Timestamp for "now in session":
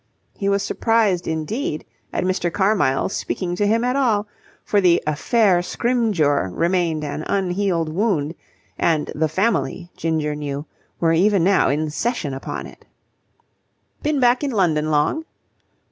11.43-12.33